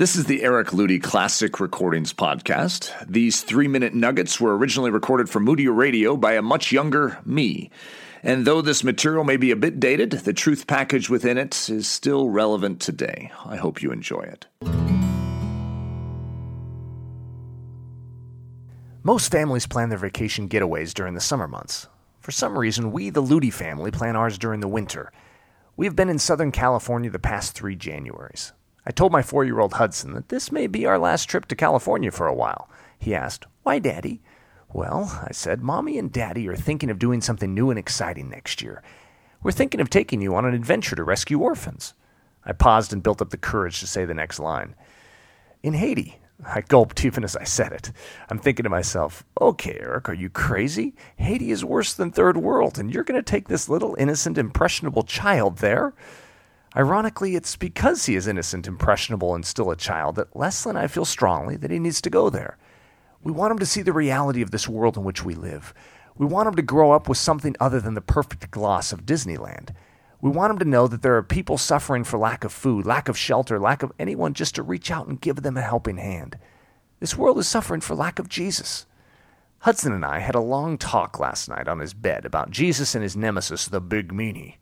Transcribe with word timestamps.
This 0.00 0.16
is 0.16 0.24
the 0.24 0.42
Eric 0.42 0.68
Ludy 0.68 0.98
Classic 0.98 1.60
Recordings 1.60 2.14
Podcast. 2.14 2.90
These 3.06 3.42
three 3.42 3.68
minute 3.68 3.92
nuggets 3.92 4.40
were 4.40 4.56
originally 4.56 4.90
recorded 4.90 5.28
for 5.28 5.40
Moody 5.40 5.68
Radio 5.68 6.16
by 6.16 6.32
a 6.32 6.40
much 6.40 6.72
younger 6.72 7.18
me. 7.26 7.70
And 8.22 8.46
though 8.46 8.62
this 8.62 8.82
material 8.82 9.24
may 9.24 9.36
be 9.36 9.50
a 9.50 9.56
bit 9.56 9.78
dated, 9.78 10.12
the 10.12 10.32
truth 10.32 10.66
package 10.66 11.10
within 11.10 11.36
it 11.36 11.68
is 11.68 11.86
still 11.86 12.30
relevant 12.30 12.80
today. 12.80 13.30
I 13.44 13.56
hope 13.56 13.82
you 13.82 13.92
enjoy 13.92 14.22
it. 14.22 14.46
Most 19.02 19.30
families 19.30 19.66
plan 19.66 19.90
their 19.90 19.98
vacation 19.98 20.48
getaways 20.48 20.94
during 20.94 21.12
the 21.12 21.20
summer 21.20 21.46
months. 21.46 21.88
For 22.20 22.30
some 22.30 22.58
reason, 22.58 22.90
we, 22.90 23.10
the 23.10 23.22
Ludy 23.22 23.52
family, 23.52 23.90
plan 23.90 24.16
ours 24.16 24.38
during 24.38 24.60
the 24.60 24.66
winter. 24.66 25.12
We've 25.76 25.94
been 25.94 26.08
in 26.08 26.18
Southern 26.18 26.52
California 26.52 27.10
the 27.10 27.18
past 27.18 27.52
three 27.52 27.76
Januaries. 27.76 28.52
I 28.90 28.92
told 28.92 29.12
my 29.12 29.22
four 29.22 29.44
year 29.44 29.60
old 29.60 29.74
Hudson 29.74 30.14
that 30.14 30.30
this 30.30 30.50
may 30.50 30.66
be 30.66 30.84
our 30.84 30.98
last 30.98 31.26
trip 31.26 31.46
to 31.46 31.54
California 31.54 32.10
for 32.10 32.26
a 32.26 32.34
while. 32.34 32.68
He 32.98 33.14
asked, 33.14 33.46
Why, 33.62 33.78
Daddy? 33.78 34.20
Well, 34.72 35.22
I 35.24 35.30
said, 35.30 35.62
Mommy 35.62 35.96
and 35.96 36.10
Daddy 36.10 36.48
are 36.48 36.56
thinking 36.56 36.90
of 36.90 36.98
doing 36.98 37.20
something 37.20 37.54
new 37.54 37.70
and 37.70 37.78
exciting 37.78 38.28
next 38.28 38.60
year. 38.60 38.82
We're 39.44 39.52
thinking 39.52 39.80
of 39.80 39.90
taking 39.90 40.20
you 40.20 40.34
on 40.34 40.44
an 40.44 40.54
adventure 40.54 40.96
to 40.96 41.04
rescue 41.04 41.38
orphans. 41.38 41.94
I 42.44 42.50
paused 42.50 42.92
and 42.92 43.00
built 43.00 43.22
up 43.22 43.30
the 43.30 43.36
courage 43.36 43.78
to 43.78 43.86
say 43.86 44.04
the 44.04 44.12
next 44.12 44.40
line. 44.40 44.74
In 45.62 45.74
Haiti. 45.74 46.18
I 46.44 46.62
gulped 46.62 47.04
even 47.04 47.22
as 47.22 47.36
I 47.36 47.44
said 47.44 47.70
it. 47.70 47.92
I'm 48.28 48.40
thinking 48.40 48.64
to 48.64 48.70
myself, 48.70 49.24
okay, 49.40 49.76
Eric, 49.78 50.08
are 50.08 50.14
you 50.14 50.30
crazy? 50.30 50.96
Haiti 51.16 51.52
is 51.52 51.64
worse 51.64 51.94
than 51.94 52.10
Third 52.10 52.38
World, 52.38 52.76
and 52.76 52.92
you're 52.92 53.04
going 53.04 53.22
to 53.22 53.22
take 53.22 53.46
this 53.46 53.68
little 53.68 53.94
innocent, 54.00 54.36
impressionable 54.36 55.04
child 55.04 55.58
there? 55.58 55.94
Ironically, 56.76 57.34
it's 57.34 57.56
because 57.56 58.06
he 58.06 58.14
is 58.14 58.28
innocent, 58.28 58.68
impressionable, 58.68 59.34
and 59.34 59.44
still 59.44 59.70
a 59.70 59.76
child 59.76 60.14
that 60.16 60.36
Leslie 60.36 60.70
and 60.70 60.78
I 60.78 60.86
feel 60.86 61.04
strongly 61.04 61.56
that 61.56 61.70
he 61.70 61.80
needs 61.80 62.00
to 62.02 62.10
go 62.10 62.30
there. 62.30 62.58
We 63.22 63.32
want 63.32 63.50
him 63.50 63.58
to 63.58 63.66
see 63.66 63.82
the 63.82 63.92
reality 63.92 64.40
of 64.40 64.52
this 64.52 64.68
world 64.68 64.96
in 64.96 65.02
which 65.02 65.24
we 65.24 65.34
live. 65.34 65.74
We 66.16 66.26
want 66.26 66.46
him 66.48 66.54
to 66.54 66.62
grow 66.62 66.92
up 66.92 67.08
with 67.08 67.18
something 67.18 67.56
other 67.58 67.80
than 67.80 67.94
the 67.94 68.00
perfect 68.00 68.50
gloss 68.50 68.92
of 68.92 69.04
Disneyland. 69.04 69.70
We 70.20 70.30
want 70.30 70.52
him 70.52 70.58
to 70.60 70.64
know 70.64 70.86
that 70.86 71.02
there 71.02 71.16
are 71.16 71.22
people 71.22 71.58
suffering 71.58 72.04
for 72.04 72.18
lack 72.18 72.44
of 72.44 72.52
food, 72.52 72.86
lack 72.86 73.08
of 73.08 73.18
shelter, 73.18 73.58
lack 73.58 73.82
of 73.82 73.92
anyone 73.98 74.34
just 74.34 74.54
to 74.54 74.62
reach 74.62 74.90
out 74.90 75.08
and 75.08 75.20
give 75.20 75.42
them 75.42 75.56
a 75.56 75.62
helping 75.62 75.96
hand. 75.96 76.38
This 77.00 77.16
world 77.16 77.38
is 77.38 77.48
suffering 77.48 77.80
for 77.80 77.94
lack 77.96 78.18
of 78.18 78.28
Jesus. 78.28 78.86
Hudson 79.60 79.92
and 79.92 80.04
I 80.04 80.20
had 80.20 80.34
a 80.34 80.40
long 80.40 80.78
talk 80.78 81.18
last 81.18 81.48
night 81.48 81.68
on 81.68 81.80
his 81.80 81.94
bed 81.94 82.24
about 82.24 82.50
Jesus 82.50 82.94
and 82.94 83.02
his 83.02 83.16
nemesis, 83.16 83.66
the 83.66 83.80
Big 83.80 84.12
Meanie. 84.12 84.56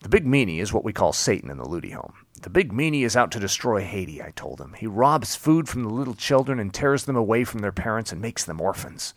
The 0.00 0.08
big 0.08 0.24
meanie 0.24 0.60
is 0.60 0.72
what 0.72 0.84
we 0.84 0.94
call 0.94 1.12
Satan 1.12 1.50
in 1.50 1.58
the 1.58 1.64
Ludy 1.64 1.92
home. 1.92 2.14
The 2.40 2.48
big 2.48 2.72
meanie 2.72 3.04
is 3.04 3.16
out 3.16 3.30
to 3.32 3.38
destroy 3.38 3.84
Haiti, 3.84 4.22
I 4.22 4.30
told 4.30 4.58
him. 4.58 4.72
He 4.78 4.86
robs 4.86 5.36
food 5.36 5.68
from 5.68 5.82
the 5.82 5.90
little 5.90 6.14
children 6.14 6.58
and 6.58 6.72
tears 6.72 7.04
them 7.04 7.16
away 7.16 7.44
from 7.44 7.60
their 7.60 7.70
parents 7.70 8.10
and 8.10 8.20
makes 8.20 8.42
them 8.42 8.62
orphans. 8.62 9.12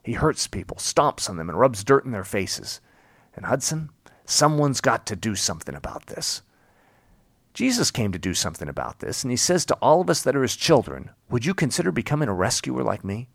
He 0.00 0.12
hurts 0.12 0.46
people, 0.46 0.76
stomps 0.76 1.28
on 1.28 1.36
them, 1.36 1.48
and 1.48 1.58
rubs 1.58 1.82
dirt 1.82 2.04
in 2.04 2.12
their 2.12 2.22
faces. 2.22 2.80
And 3.34 3.46
Hudson, 3.46 3.90
someone's 4.26 4.80
got 4.80 5.06
to 5.06 5.16
do 5.16 5.34
something 5.34 5.74
about 5.74 6.06
this. 6.06 6.42
Jesus 7.52 7.90
came 7.90 8.12
to 8.12 8.18
do 8.18 8.32
something 8.32 8.68
about 8.68 9.00
this, 9.00 9.24
and 9.24 9.32
he 9.32 9.36
says 9.36 9.64
to 9.66 9.74
all 9.82 10.00
of 10.00 10.08
us 10.08 10.22
that 10.22 10.36
are 10.36 10.42
his 10.42 10.54
children, 10.54 11.10
Would 11.30 11.44
you 11.44 11.52
consider 11.54 11.90
becoming 11.90 12.28
a 12.28 12.34
rescuer 12.34 12.84
like 12.84 13.02
me? 13.02 13.28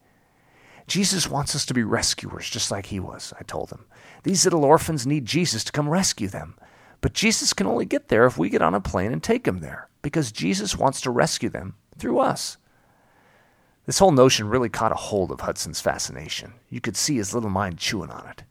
Jesus 0.88 1.30
wants 1.30 1.54
us 1.54 1.66
to 1.66 1.74
be 1.74 1.84
rescuers 1.84 2.50
just 2.50 2.72
like 2.72 2.86
he 2.86 3.00
was, 3.02 3.34
I 3.38 3.44
told 3.44 3.72
him. 3.72 3.86
These 4.24 4.46
little 4.46 4.64
orphans 4.64 5.06
need 5.06 5.26
Jesus 5.26 5.66
to 5.66 5.72
come 5.74 5.90
rescue 5.90 6.30
them. 6.30 6.56
But 7.04 7.12
Jesus 7.12 7.52
can 7.52 7.68
only 7.68 7.84
get 7.84 8.08
there 8.08 8.26
if 8.26 8.38
we 8.38 8.48
get 8.48 8.62
on 8.62 8.74
a 8.74 8.80
plane 8.80 9.12
and 9.12 9.22
take 9.22 9.46
him 9.46 9.60
there, 9.60 9.90
because 10.02 10.32
Jesus 10.32 10.78
wants 10.78 11.02
to 11.02 11.12
rescue 11.12 11.50
them 11.50 11.76
through 11.98 12.20
us. 12.20 12.56
This 13.86 14.00
whole 14.00 14.14
notion 14.14 14.48
really 14.48 14.70
caught 14.70 14.94
a 14.94 14.96
hold 14.96 15.30
of 15.30 15.42
Hudson's 15.42 15.82
fascination. 15.82 16.54
You 16.70 16.80
could 16.80 16.96
see 16.96 17.18
his 17.18 17.34
little 17.34 17.50
mind 17.50 17.78
chewing 17.78 18.10
on 18.10 18.26
it. 18.30 18.46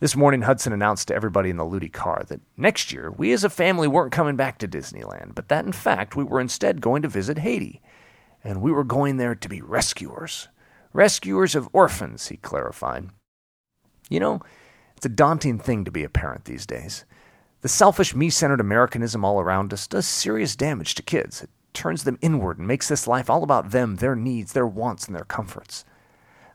This 0.00 0.16
morning, 0.16 0.42
Hudson 0.42 0.72
announced 0.72 1.06
to 1.06 1.14
everybody 1.14 1.50
in 1.50 1.56
the 1.56 1.62
Ludy 1.62 1.90
car 1.90 2.24
that 2.26 2.40
next 2.56 2.92
year 2.92 3.12
we 3.12 3.32
as 3.32 3.44
a 3.44 3.48
family 3.48 3.86
weren't 3.86 4.10
coming 4.10 4.34
back 4.34 4.58
to 4.58 4.66
Disneyland, 4.66 5.36
but 5.36 5.48
that 5.48 5.64
in 5.64 5.70
fact 5.70 6.16
we 6.16 6.24
were 6.24 6.40
instead 6.40 6.80
going 6.80 7.02
to 7.02 7.08
visit 7.08 7.38
Haiti. 7.38 7.80
And 8.42 8.60
we 8.60 8.72
were 8.72 8.82
going 8.82 9.18
there 9.18 9.36
to 9.36 9.48
be 9.48 9.62
rescuers. 9.62 10.48
Rescuers 10.92 11.54
of 11.54 11.68
orphans, 11.72 12.26
he 12.26 12.38
clarified. 12.38 13.10
You 14.10 14.18
know, 14.18 14.40
it's 14.96 15.06
a 15.06 15.10
daunting 15.10 15.60
thing 15.60 15.84
to 15.84 15.92
be 15.92 16.02
a 16.02 16.08
parent 16.08 16.46
these 16.46 16.66
days. 16.66 17.04
The 17.64 17.70
selfish, 17.70 18.14
me 18.14 18.28
centered 18.28 18.60
Americanism 18.60 19.24
all 19.24 19.40
around 19.40 19.72
us 19.72 19.86
does 19.86 20.06
serious 20.06 20.54
damage 20.54 20.94
to 20.96 21.02
kids. 21.02 21.42
It 21.42 21.48
turns 21.72 22.04
them 22.04 22.18
inward 22.20 22.58
and 22.58 22.68
makes 22.68 22.88
this 22.88 23.06
life 23.06 23.30
all 23.30 23.42
about 23.42 23.70
them, 23.70 23.96
their 23.96 24.14
needs, 24.14 24.52
their 24.52 24.66
wants, 24.66 25.06
and 25.06 25.16
their 25.16 25.24
comforts. 25.24 25.86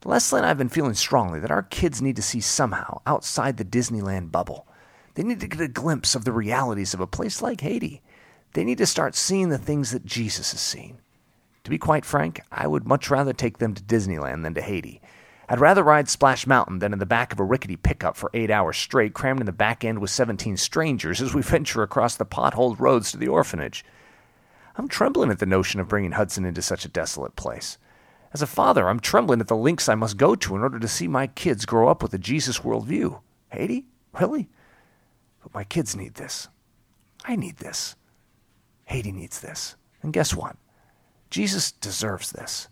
Leslie 0.06 0.38
and 0.38 0.46
I 0.46 0.50
have 0.50 0.60
been 0.60 0.70
feeling 0.70 0.94
strongly 0.94 1.40
that 1.40 1.50
our 1.50 1.64
kids 1.64 2.00
need 2.00 2.16
to 2.18 2.22
see 2.22 2.40
somehow 2.40 3.02
outside 3.08 3.58
the 3.58 3.66
Disneyland 3.66 4.32
bubble. 4.32 4.68
They 5.16 5.24
need 5.24 5.40
to 5.40 5.48
get 5.48 5.62
a 5.62 5.68
glimpse 5.68 6.14
of 6.14 6.26
the 6.26 6.32
realities 6.32 6.94
of 6.94 7.00
a 7.00 7.08
place 7.08 7.42
like 7.42 7.62
Haiti. 7.62 8.04
They 8.54 8.64
need 8.64 8.78
to 8.78 8.86
start 8.86 9.16
seeing 9.16 9.50
the 9.50 9.58
things 9.58 9.90
that 9.90 10.06
Jesus 10.06 10.52
has 10.52 10.62
seen. 10.62 11.00
To 11.64 11.72
be 11.72 11.80
quite 11.80 12.06
frank, 12.06 12.40
I 12.52 12.68
would 12.68 12.88
much 12.88 13.10
rather 13.10 13.34
take 13.34 13.58
them 13.58 13.74
to 13.74 13.82
Disneyland 13.82 14.44
than 14.44 14.54
to 14.54 14.62
Haiti. 14.62 15.02
I'd 15.52 15.60
rather 15.60 15.84
ride 15.84 16.08
Splash 16.08 16.46
Mountain 16.46 16.78
than 16.78 16.94
in 16.94 17.00
the 17.00 17.08
back 17.08 17.34
of 17.34 17.40
a 17.40 17.44
rickety 17.44 17.76
pickup 17.76 18.16
for 18.16 18.30
eight 18.36 18.52
hours 18.52 18.78
straight, 18.78 19.16
crammed 19.16 19.40
in 19.40 19.48
the 19.48 19.52
back 19.52 19.84
end 19.84 19.98
with 19.98 20.12
17 20.12 20.58
strangers 20.58 21.24
as 21.24 21.34
we 21.34 21.42
venture 21.44 21.82
across 21.82 22.16
the 22.16 22.26
potholed 22.26 22.80
roads 22.80 23.12
to 23.12 23.18
the 23.18 23.30
orphanage. 23.30 23.84
I'm 24.76 24.88
trembling 24.88 25.32
at 25.32 25.40
the 25.40 25.48
notion 25.48 25.80
of 25.80 25.88
bringing 25.88 26.12
Hudson 26.12 26.46
into 26.46 26.62
such 26.62 26.86
a 26.86 26.90
desolate 26.90 27.36
place. 27.36 27.80
As 28.32 28.44
a 28.44 28.48
father, 28.48 28.88
I'm 28.88 29.00
trembling 29.00 29.40
at 29.40 29.48
the 29.48 29.56
lengths 29.56 29.90
I 29.90 29.96
must 29.96 30.18
go 30.18 30.36
to 30.36 30.56
in 30.56 30.62
order 30.62 30.80
to 30.80 30.88
see 30.88 31.08
my 31.08 31.26
kids 31.26 31.66
grow 31.66 31.90
up 31.90 32.04
with 32.04 32.14
a 32.14 32.20
Jesus 32.20 32.60
worldview. 32.60 33.20
Haiti? 33.52 33.88
Really? 34.20 34.50
But 35.42 35.56
my 35.56 35.64
kids 35.64 35.96
need 35.96 36.14
this. 36.14 36.48
I 37.26 37.36
need 37.36 37.58
this. 37.58 37.96
Haiti 38.86 39.12
needs 39.12 39.40
this. 39.40 39.76
And 40.04 40.14
guess 40.14 40.36
what? 40.36 40.58
Jesus 41.32 41.72
deserves 41.72 42.32
this. 42.32 42.68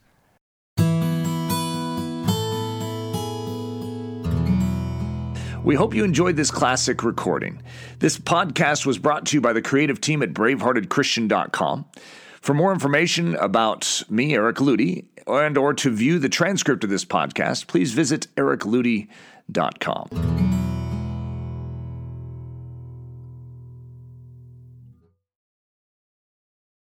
We 5.68 5.76
hope 5.76 5.94
you 5.94 6.06
enjoyed 6.06 6.38
this 6.38 6.50
classic 6.50 7.04
recording. 7.04 7.62
This 8.00 8.18
podcast 8.18 8.86
was 8.86 8.98
brought 8.98 9.26
to 9.26 9.36
you 9.36 9.42
by 9.42 9.52
the 9.52 9.62
creative 9.62 10.00
team 10.00 10.24
at 10.24 10.34
braveheartedchristian.com. 10.34 11.86
For 12.40 12.54
more 12.54 12.72
information 12.72 13.36
about 13.36 14.02
me, 14.10 14.34
Eric 14.34 14.60
Ludy, 14.60 15.08
and 15.28 15.58
or 15.58 15.74
to 15.74 15.90
view 15.90 16.20
the 16.20 16.30
transcript 16.30 16.86
of 16.86 16.90
this 16.90 17.04
podcast, 17.04 17.68
please 17.68 17.92
visit 17.92 18.28
ericludy.com. 18.38 20.57